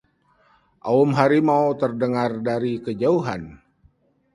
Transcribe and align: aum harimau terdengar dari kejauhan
aum 0.89 1.09
harimau 1.17 1.69
terdengar 1.81 2.31
dari 2.47 2.73
kejauhan 2.85 3.41